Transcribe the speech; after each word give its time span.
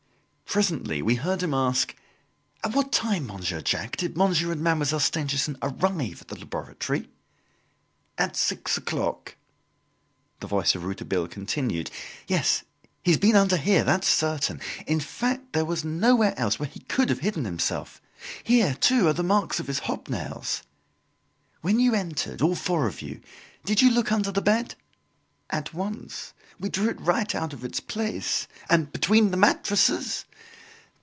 Presently 0.51 1.01
we 1.01 1.15
heard 1.15 1.41
him 1.41 1.53
ask: 1.53 1.95
"At 2.61 2.75
what 2.75 2.91
time, 2.91 3.27
Monsieur 3.27 3.61
Jacques, 3.63 3.95
did 3.95 4.17
Monsieur 4.17 4.51
and 4.51 4.59
Mademoiselle 4.59 4.99
Stangerson 4.99 5.57
arrive 5.61 6.21
at 6.23 6.27
the 6.27 6.37
laboratory?" 6.37 7.07
"At 8.17 8.35
six 8.35 8.75
o'clock." 8.75 9.37
The 10.41 10.47
voice 10.47 10.75
of 10.75 10.83
Rouletabille 10.83 11.29
continued: 11.29 11.89
"Yes, 12.27 12.63
he's 13.01 13.15
been 13.17 13.37
under 13.37 13.55
here, 13.55 13.85
that's 13.85 14.09
certain; 14.09 14.59
in 14.85 14.99
fact, 14.99 15.53
there 15.53 15.63
was 15.63 15.85
no 15.85 16.17
where 16.17 16.37
else 16.37 16.59
where 16.59 16.67
he 16.67 16.81
could 16.81 17.07
have 17.07 17.19
hidden 17.19 17.45
himself. 17.45 18.01
Here, 18.43 18.73
too, 18.75 19.07
are 19.07 19.13
the 19.13 19.23
marks 19.23 19.61
of 19.61 19.67
his 19.67 19.79
hobnails. 19.79 20.63
When 21.61 21.79
you 21.79 21.95
entered 21.95 22.41
all 22.41 22.55
four 22.55 22.87
of 22.87 23.01
you 23.01 23.21
did 23.63 23.81
you 23.81 23.89
look 23.89 24.11
under 24.11 24.33
the 24.33 24.41
bed?" 24.41 24.75
"At 25.49 25.73
once, 25.73 26.33
we 26.59 26.67
drew 26.69 26.89
it 26.89 26.99
right 27.01 27.33
out 27.35 27.51
of 27.53 27.63
its 27.65 27.79
place" 27.79 28.47
"And 28.69 28.91
between 28.91 29.31
the 29.31 29.37
mattresses?" 29.37 30.25